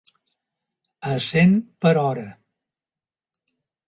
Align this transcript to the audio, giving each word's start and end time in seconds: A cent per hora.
A 1.11 1.11
cent 1.25 1.53
per 1.85 1.91
hora. 2.05 2.23